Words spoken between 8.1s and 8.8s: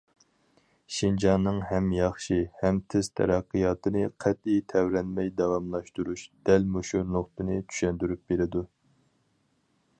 بېرىدۇ.